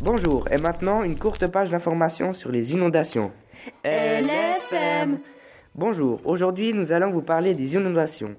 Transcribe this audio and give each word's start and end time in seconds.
Bonjour, 0.00 0.46
et 0.50 0.58
maintenant 0.58 1.02
une 1.02 1.18
courte 1.18 1.46
page 1.46 1.70
d'information 1.70 2.34
sur 2.34 2.52
les 2.52 2.74
inondations. 2.74 3.32
LFM 3.82 5.20
Bonjour, 5.74 6.20
aujourd'hui 6.26 6.74
nous 6.74 6.92
allons 6.92 7.10
vous 7.10 7.22
parler 7.22 7.54
des 7.54 7.76
inondations. 7.76 8.36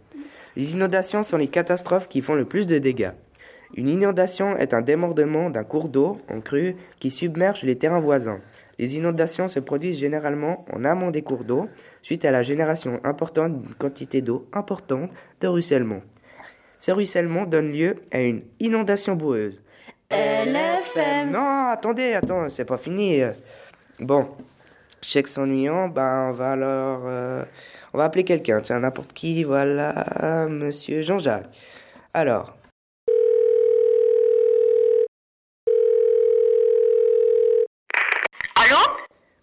Les 0.55 0.73
inondations 0.73 1.23
sont 1.23 1.37
les 1.37 1.47
catastrophes 1.47 2.09
qui 2.09 2.21
font 2.21 2.35
le 2.35 2.45
plus 2.45 2.67
de 2.67 2.77
dégâts. 2.77 3.09
Une 3.75 3.87
inondation 3.87 4.55
est 4.55 4.75
un 4.75 4.81
débordement 4.81 5.49
d'un 5.49 5.63
cours 5.63 5.89
d'eau 5.89 6.19
en 6.29 6.41
crue 6.41 6.75
qui 6.99 7.09
submerge 7.09 7.63
les 7.63 7.75
terrains 7.75 7.99
voisins. 7.99 8.39
Les 8.77 8.95
inondations 8.95 9.47
se 9.47 9.59
produisent 9.59 9.97
généralement 9.97 10.63
en 10.71 10.85
amont 10.85 11.09
des 11.09 11.23
cours 11.23 11.43
d'eau, 11.43 11.67
suite 12.03 12.23
à 12.25 12.31
la 12.31 12.43
génération 12.43 12.99
importante 13.03 13.59
d'une 13.59 13.73
quantité 13.73 14.21
d'eau 14.21 14.47
importante 14.53 15.09
de 15.41 15.47
ruissellement. 15.47 16.01
Ce 16.77 16.91
ruissellement 16.91 17.47
donne 17.47 17.71
lieu 17.71 17.95
à 18.11 18.19
une 18.19 18.43
inondation 18.59 19.15
boueuse. 19.15 19.59
LFM 20.11 21.31
Non, 21.31 21.69
attendez, 21.71 22.13
attends, 22.13 22.49
c'est 22.49 22.65
pas 22.65 22.77
fini. 22.77 23.21
Bon, 23.99 24.29
je 25.03 25.09
sais 25.09 25.23
que 25.23 25.29
c'est 25.29 25.39
ennuyant, 25.41 25.87
ben 25.89 26.29
on 26.29 26.31
va 26.33 26.51
alors... 26.51 27.01
euh, 27.05 27.43
on 27.93 27.97
va 27.97 28.05
appeler 28.05 28.23
quelqu'un, 28.23 28.61
tiens, 28.61 28.79
n'importe 28.79 29.13
qui, 29.13 29.43
voilà, 29.43 30.47
monsieur 30.49 31.01
Jean-Jacques. 31.01 31.49
Alors, 32.13 32.53
Allô? 38.55 38.77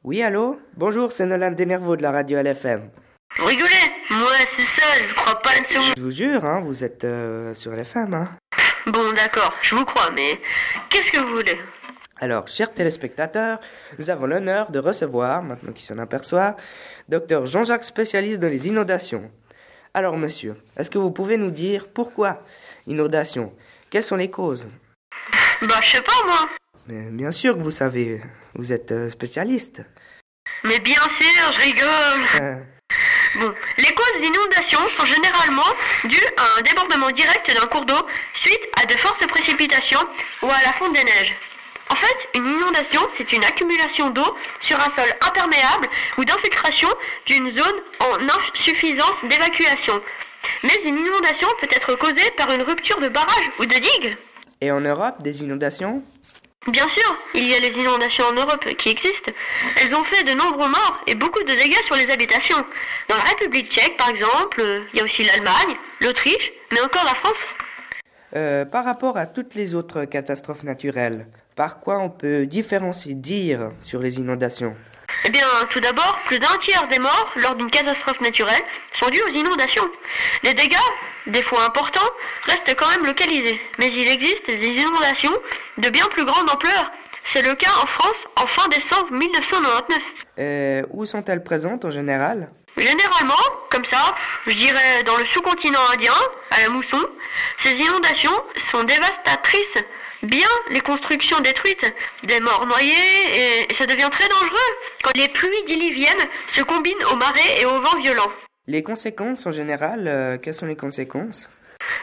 Oui, 0.02 0.22
allô? 0.22 0.58
Bonjour, 0.76 1.12
c'est 1.12 1.24
Nolan 1.26 1.52
Denervaux 1.52 1.96
de 1.96 2.02
la 2.02 2.10
radio 2.10 2.38
LFM. 2.42 2.90
Vous 3.38 3.46
rigolez 3.46 3.68
Moi, 4.10 4.28
c'est 4.56 4.80
ça, 4.80 5.02
je 5.08 5.14
crois 5.14 5.40
pas. 5.40 5.50
Je 5.96 6.02
vous 6.02 6.10
jure, 6.10 6.44
hein, 6.44 6.60
vous 6.60 6.84
êtes 6.84 7.04
euh, 7.04 7.54
sur 7.54 7.72
LFM, 7.72 8.14
hein. 8.14 8.28
Bon, 8.86 9.12
d'accord, 9.14 9.54
je 9.62 9.74
vous 9.74 9.84
crois, 9.84 10.10
mais 10.10 10.40
qu'est-ce 10.90 11.10
que 11.10 11.20
vous 11.20 11.36
voulez? 11.36 11.58
Alors, 12.20 12.46
chers 12.48 12.72
téléspectateurs, 12.72 13.58
nous 13.98 14.10
avons 14.10 14.26
l'honneur 14.26 14.70
de 14.70 14.78
recevoir, 14.78 15.42
maintenant 15.42 15.72
qu'il 15.72 15.84
s'en 15.84 15.98
aperçoit, 15.98 16.56
docteur 17.08 17.46
Jean-Jacques 17.46 17.84
spécialiste 17.84 18.40
dans 18.40 18.48
les 18.48 18.68
inondations. 18.68 19.30
Alors, 19.94 20.16
monsieur, 20.16 20.56
est-ce 20.76 20.90
que 20.90 20.98
vous 20.98 21.10
pouvez 21.10 21.36
nous 21.36 21.50
dire 21.50 21.88
pourquoi 21.88 22.42
inondations? 22.86 23.52
Quelles 23.90 24.02
sont 24.02 24.16
les 24.16 24.30
causes? 24.30 24.66
Bah, 25.62 25.80
je 25.82 25.96
sais 25.96 26.02
pas, 26.02 26.26
moi. 26.26 26.48
Mais 26.86 27.10
Bien 27.10 27.30
sûr 27.30 27.56
que 27.56 27.62
vous 27.62 27.70
savez, 27.70 28.20
vous 28.54 28.72
êtes 28.72 28.92
euh, 28.92 29.08
spécialiste. 29.08 29.82
Mais 30.64 30.78
bien 30.80 30.94
sûr, 30.94 31.52
je 31.52 31.60
rigole. 31.60 32.64
Bon, 33.36 33.52
les 33.78 33.92
causes 33.94 34.20
d'inondation 34.20 34.78
sont 34.96 35.06
généralement 35.06 35.66
dues 36.04 36.28
à 36.36 36.58
un 36.58 36.62
débordement 36.62 37.10
direct 37.10 37.52
d'un 37.52 37.66
cours 37.66 37.84
d'eau 37.84 38.06
suite 38.34 38.60
à 38.80 38.86
de 38.86 38.96
fortes 38.98 39.26
précipitations 39.26 40.06
ou 40.42 40.46
à 40.46 40.62
la 40.64 40.72
fonte 40.74 40.92
des 40.92 41.02
neiges. 41.02 41.34
En 41.90 41.96
fait, 41.96 42.28
une 42.34 42.46
inondation, 42.46 43.00
c'est 43.16 43.32
une 43.32 43.44
accumulation 43.44 44.10
d'eau 44.10 44.36
sur 44.60 44.78
un 44.78 44.90
sol 44.96 45.12
imperméable 45.20 45.88
ou 46.16 46.24
d'infiltration 46.24 46.88
d'une 47.26 47.50
zone 47.50 47.82
en 48.00 48.18
insuffisance 48.28 49.16
d'évacuation. 49.24 50.00
Mais 50.62 50.78
une 50.84 50.98
inondation 50.98 51.48
peut 51.60 51.68
être 51.70 51.94
causée 51.96 52.30
par 52.36 52.50
une 52.52 52.62
rupture 52.62 53.00
de 53.00 53.08
barrage 53.08 53.50
ou 53.58 53.66
de 53.66 53.74
digue. 53.74 54.16
Et 54.60 54.70
en 54.70 54.80
Europe, 54.80 55.22
des 55.22 55.42
inondations? 55.42 56.02
Bien 56.68 56.88
sûr, 56.88 57.16
il 57.34 57.46
y 57.46 57.54
a 57.54 57.58
les 57.60 57.72
inondations 57.72 58.24
en 58.26 58.32
Europe 58.32 58.64
qui 58.78 58.88
existent. 58.88 59.32
Elles 59.82 59.94
ont 59.94 60.04
fait 60.04 60.24
de 60.24 60.32
nombreux 60.32 60.68
morts 60.68 60.98
et 61.06 61.14
beaucoup 61.14 61.42
de 61.42 61.54
dégâts 61.54 61.82
sur 61.86 61.94
les 61.96 62.10
habitations. 62.10 62.64
Dans 63.08 63.16
la 63.16 63.22
République 63.22 63.70
tchèque, 63.70 63.96
par 63.98 64.08
exemple, 64.08 64.62
il 64.92 64.98
y 64.98 65.02
a 65.02 65.04
aussi 65.04 65.24
l'Allemagne, 65.24 65.76
l'Autriche, 66.00 66.52
mais 66.72 66.80
encore 66.80 67.04
la 67.04 67.14
France. 67.16 67.38
Euh, 68.34 68.64
Par 68.64 68.84
rapport 68.84 69.18
à 69.18 69.26
toutes 69.26 69.54
les 69.54 69.74
autres 69.74 70.06
catastrophes 70.06 70.62
naturelles, 70.62 71.26
par 71.54 71.80
quoi 71.80 71.98
on 71.98 72.08
peut 72.10 72.46
différencier 72.46 73.14
dire 73.14 73.70
sur 73.82 74.00
les 74.00 74.16
inondations? 74.16 74.74
Eh 75.26 75.30
bien, 75.30 75.46
tout 75.70 75.80
d'abord, 75.80 76.18
plus 76.26 76.38
d'un 76.38 76.56
tiers 76.58 76.86
des 76.88 76.98
morts 76.98 77.30
lors 77.36 77.54
d'une 77.54 77.70
catastrophe 77.70 78.20
naturelle 78.20 78.62
sont 78.98 79.08
dus 79.08 79.22
aux 79.22 79.32
inondations. 79.32 79.88
Les 80.42 80.52
dégâts, 80.52 80.76
des 81.26 81.42
fois 81.42 81.64
importants, 81.64 82.10
restent 82.44 82.74
quand 82.76 82.88
même 82.90 83.06
localisés. 83.06 83.60
Mais 83.78 83.88
il 83.88 84.08
existe 84.08 84.46
des 84.46 84.66
inondations 84.66 85.32
de 85.78 85.88
bien 85.88 86.06
plus 86.06 86.24
grande 86.24 86.48
ampleur. 86.50 86.90
C'est 87.32 87.42
le 87.42 87.54
cas 87.54 87.70
en 87.82 87.86
France 87.86 88.16
en 88.36 88.46
fin 88.46 88.68
décembre 88.68 89.10
1999. 89.12 89.98
Euh, 90.38 90.82
Où 90.90 91.06
sont-elles 91.06 91.42
présentes 91.42 91.84
en 91.84 91.90
général? 91.90 92.50
Généralement, 92.76 93.42
comme 93.70 93.84
ça, 93.84 94.14
je 94.46 94.52
dirais 94.52 95.02
dans 95.04 95.16
le 95.16 95.24
sous-continent 95.26 95.80
indien, 95.92 96.12
à 96.50 96.60
la 96.62 96.68
mousson, 96.68 97.00
ces 97.62 97.72
inondations 97.72 98.32
sont 98.70 98.82
dévastatrices. 98.84 99.84
Bien 100.22 100.48
les 100.70 100.80
constructions 100.80 101.38
détruites, 101.40 101.84
des 102.24 102.40
morts 102.40 102.66
noyés, 102.66 103.66
et 103.68 103.74
ça 103.74 103.84
devient 103.86 104.08
très 104.10 104.26
dangereux 104.28 104.70
quand 105.02 105.16
les 105.16 105.28
pluies 105.28 105.64
diluviennes 105.66 106.24
se 106.56 106.62
combinent 106.62 107.04
aux 107.12 107.16
marées 107.16 107.60
et 107.60 107.66
aux 107.66 107.80
vents 107.80 107.98
violents. 108.00 108.32
Les 108.66 108.82
conséquences 108.82 109.44
en 109.46 109.52
général, 109.52 110.08
euh, 110.08 110.38
quelles 110.42 110.54
sont 110.54 110.64
les 110.66 110.76
conséquences? 110.76 111.50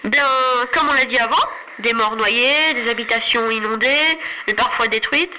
Bien, 0.04 0.28
comme 0.72 0.88
on 0.90 0.94
l'a 0.94 1.06
dit 1.06 1.18
avant, 1.18 1.36
des 1.82 1.94
morts 1.94 2.16
noyés, 2.16 2.74
des 2.76 2.90
habitations 2.90 3.50
inondées, 3.50 4.18
et 4.48 4.54
parfois 4.54 4.88
détruites, 4.88 5.34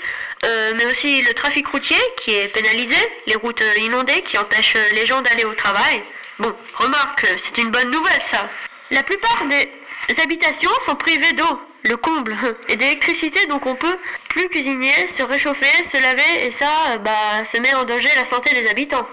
euh, 0.45 0.73
mais 0.77 0.87
aussi 0.87 1.23
le 1.23 1.33
trafic 1.35 1.67
routier 1.69 2.01
qui 2.19 2.35
est 2.35 2.49
pénalisé, 2.49 2.97
les 3.27 3.37
routes 3.37 3.63
inondées 3.79 4.23
qui 4.23 4.39
empêchent 4.39 4.77
les 4.95 5.07
gens 5.07 5.23
d'aller 5.23 5.45
au 5.45 5.55
travail. 5.55 6.03
Bon, 6.39 6.55
remarque, 6.75 7.27
c'est 7.27 7.63
une 7.63 7.71
bonne 7.71 7.91
nouvelle 7.91 8.23
ça. 8.31 8.49
La 8.91 9.03
plupart 9.03 9.45
des 9.49 10.23
habitations 10.23 10.71
sont 10.87 10.97
privées 10.97 11.33
d'eau, 11.33 11.61
le 11.85 11.97
comble, 11.97 12.37
et 12.69 12.77
d'électricité, 12.77 13.47
donc 13.47 13.65
on 13.67 13.77
peut 13.77 13.99
plus 14.29 14.49
cuisiner, 14.49 15.09
se 15.19 15.23
réchauffer, 15.23 15.85
se 15.93 16.03
laver, 16.03 16.47
et 16.47 16.53
ça, 16.59 16.99
bah, 16.99 17.45
se 17.53 17.61
met 17.61 17.75
en 17.75 17.85
danger 17.85 18.11
la 18.17 18.29
santé 18.29 18.55
des 18.61 18.69
habitants. 18.69 19.07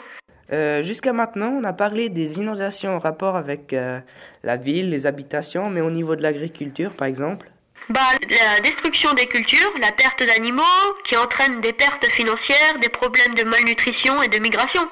Euh, 0.52 0.84
Jusqu'à 0.84 1.14
maintenant, 1.14 1.50
on 1.50 1.64
a 1.64 1.74
parlé 1.74 2.10
des 2.10 2.40
inondations 2.40 2.96
en 2.96 3.00
rapport 3.00 3.36
avec 3.36 3.74
euh, 3.74 4.00
la 4.44 4.58
ville, 4.58 4.90
les 4.90 5.06
habitations, 5.06 5.70
mais 5.70 5.82
au 5.82 5.92
niveau 5.92 6.16
de 6.16 6.24
l'agriculture, 6.24 6.94
par 6.94 7.08
exemple. 7.08 7.48
Bah, 7.90 8.02
la 8.22 8.60
destruction 8.62 9.14
des 9.14 9.26
cultures, 9.26 9.72
la 9.82 9.92
perte 9.92 10.24
d'animaux, 10.24 10.64
qui 11.06 11.18
entraîne 11.18 11.62
des 11.62 11.74
pertes 11.74 12.06
financières, 12.12 12.78
des 12.82 12.90
problèmes 12.90 13.34
de 13.34 13.44
malnutrition 13.44 14.22
et 14.22 14.28
de 14.28 14.38
migration. 14.38 14.88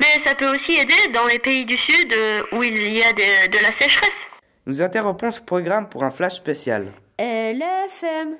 Mais 0.00 0.20
ça 0.24 0.34
peut 0.34 0.52
aussi 0.52 0.74
aider 0.74 1.12
dans 1.12 1.26
les 1.26 1.38
pays 1.38 1.64
du 1.64 1.76
Sud 1.76 2.12
euh, 2.12 2.42
où 2.52 2.62
il 2.62 2.92
y 2.92 3.02
a 3.02 3.12
de 3.12 3.62
la 3.62 3.72
sécheresse. 3.72 4.10
Nous 4.66 4.82
interrompons 4.82 5.30
ce 5.30 5.40
programme 5.40 5.88
pour 5.88 6.04
un 6.04 6.10
flash 6.10 6.34
spécial. 6.34 6.92
LFM. 7.18 8.36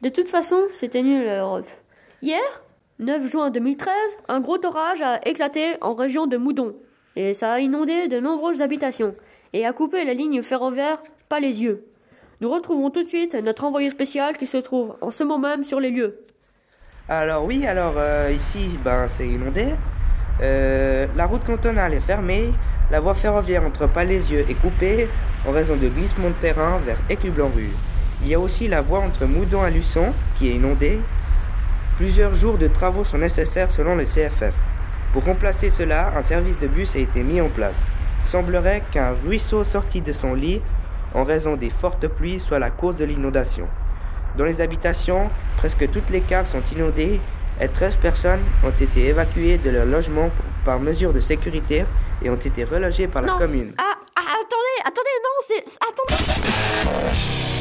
De 0.00 0.08
toute 0.08 0.28
façon, 0.28 0.62
c'était 0.70 1.02
nul 1.02 1.24
l'Europe. 1.24 1.68
Hier, 2.22 2.40
9 3.00 3.28
juin 3.28 3.50
2013, 3.50 3.92
un 4.28 4.40
gros 4.40 4.64
orage 4.64 5.02
a 5.02 5.18
éclaté 5.26 5.74
en 5.80 5.94
région 5.94 6.28
de 6.28 6.36
Moudon. 6.36 6.76
Et 7.16 7.34
ça 7.34 7.52
a 7.52 7.58
inondé 7.58 8.06
de 8.06 8.20
nombreuses 8.20 8.62
habitations 8.62 9.14
et 9.52 9.66
a 9.66 9.72
coupé 9.72 10.04
la 10.04 10.14
ligne 10.14 10.42
ferroviaire 10.42 11.02
pas 11.28 11.40
les 11.40 11.60
yeux. 11.60 11.86
Nous 12.40 12.48
retrouvons 12.48 12.90
tout 12.90 13.02
de 13.02 13.08
suite 13.08 13.34
notre 13.34 13.64
envoyé 13.64 13.90
spécial 13.90 14.36
qui 14.36 14.46
se 14.46 14.58
trouve 14.58 14.94
en 15.00 15.10
ce 15.10 15.24
moment 15.24 15.48
même 15.48 15.64
sur 15.64 15.80
les 15.80 15.90
lieux. 15.90 16.20
Alors 17.08 17.44
oui, 17.44 17.66
alors 17.66 17.94
euh, 17.96 18.32
ici, 18.32 18.78
ben 18.84 19.08
c'est 19.08 19.26
inondé. 19.26 19.74
Euh, 20.40 21.08
la 21.16 21.26
route 21.26 21.44
cantonale 21.44 21.94
est 21.94 22.00
fermée. 22.00 22.52
La 22.92 23.00
voie 23.00 23.14
ferroviaire 23.14 23.64
entre 23.64 23.88
Palaisieux 23.88 24.44
est 24.48 24.60
coupée 24.60 25.08
en 25.48 25.50
raison 25.50 25.74
de 25.76 25.88
glissement 25.88 26.28
de 26.28 26.34
terrain 26.34 26.78
vers 26.78 26.98
Écublanc-Rue. 27.10 27.72
Il 28.22 28.28
y 28.28 28.34
a 28.34 28.38
aussi 28.38 28.68
la 28.68 28.82
voie 28.82 29.00
entre 29.00 29.26
Moudon 29.26 29.66
et 29.66 29.72
Luçon 29.72 30.12
qui 30.38 30.48
est 30.48 30.54
inondée. 30.54 31.00
Plusieurs 31.96 32.34
jours 32.34 32.58
de 32.58 32.66
travaux 32.66 33.04
sont 33.04 33.18
nécessaires 33.18 33.70
selon 33.70 33.94
le 33.94 34.02
CFF. 34.02 34.52
Pour 35.12 35.24
remplacer 35.24 35.70
cela, 35.70 36.12
un 36.16 36.22
service 36.22 36.58
de 36.58 36.66
bus 36.66 36.96
a 36.96 36.98
été 36.98 37.22
mis 37.22 37.40
en 37.40 37.48
place. 37.48 37.86
Il 38.20 38.26
semblerait 38.26 38.82
qu'un 38.90 39.14
ruisseau 39.24 39.62
sorti 39.62 40.00
de 40.00 40.12
son 40.12 40.34
lit 40.34 40.60
en 41.14 41.22
raison 41.22 41.54
des 41.54 41.70
fortes 41.70 42.08
pluies 42.08 42.40
soit 42.40 42.58
la 42.58 42.70
cause 42.70 42.96
de 42.96 43.04
l'inondation. 43.04 43.68
Dans 44.36 44.44
les 44.44 44.60
habitations, 44.60 45.30
presque 45.56 45.88
toutes 45.92 46.10
les 46.10 46.22
caves 46.22 46.50
sont 46.50 46.62
inondées 46.74 47.20
et 47.60 47.68
13 47.68 47.94
personnes 47.96 48.42
ont 48.64 48.70
été 48.70 49.06
évacuées 49.06 49.58
de 49.58 49.70
leur 49.70 49.86
logement 49.86 50.30
par 50.64 50.80
mesure 50.80 51.12
de 51.12 51.20
sécurité 51.20 51.84
et 52.22 52.30
ont 52.30 52.34
été 52.34 52.64
relogées 52.64 53.06
par 53.06 53.22
la 53.22 53.34
commune. 53.34 53.72
Ah, 53.78 53.94
ah, 54.16 54.20
attendez, 54.42 54.80
attendez, 54.84 55.10
non, 55.22 55.38
c'est. 55.46 55.64
Attendez. 55.80 57.53